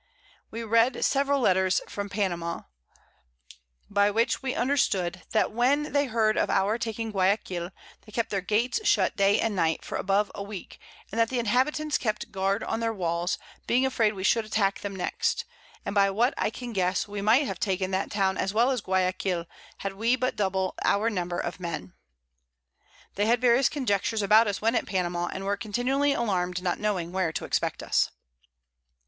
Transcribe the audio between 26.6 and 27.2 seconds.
not knowing